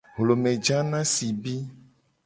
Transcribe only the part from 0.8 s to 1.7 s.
na sibi.